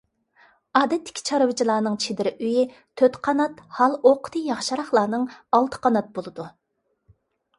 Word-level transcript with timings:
ئادەتتىكى 0.77 1.23
چارۋىچىلارنىڭ 1.29 1.97
چېدىر 2.05 2.29
ئۆيى 2.31 2.63
تۆت 3.01 3.19
قانات، 3.27 3.61
ھال-ئوقىتى 3.81 4.43
ياخشىراقلارنىڭ 4.47 5.27
ئالتە 5.59 5.83
قانات 5.87 6.09
بولىدۇ. 6.19 6.47